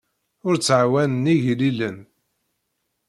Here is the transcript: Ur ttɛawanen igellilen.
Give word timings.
Ur 0.47 0.55
ttɛawanen 0.57 1.31
igellilen. 1.33 1.97